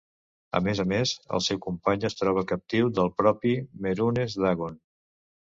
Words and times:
A 0.59 0.61
més 0.67 0.79
a 0.83 0.85
més, 0.91 1.11
el 1.37 1.43
seu 1.49 1.59
company 1.67 2.07
es 2.09 2.17
troba 2.21 2.45
captiu 2.53 2.89
del 3.01 3.13
propi 3.23 3.55
Mehrunes 3.87 4.39
Dagon. 4.47 4.85